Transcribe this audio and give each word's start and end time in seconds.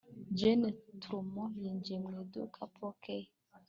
Jeanne 0.37 0.69
Tourmont 1.01 1.53
yinjiye 1.63 1.97
mu 2.05 2.09
iduka 2.21 2.59
poke 2.75 3.15
ye 3.21 3.27